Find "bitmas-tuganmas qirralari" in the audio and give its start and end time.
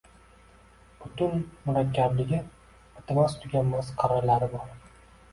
2.95-4.49